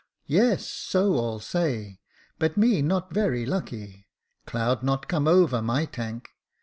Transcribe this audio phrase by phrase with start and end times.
[0.25, 1.99] "'Yes, so all say;
[2.39, 4.07] but me not very lucky.
[4.47, 6.29] Cloud not come over my tank.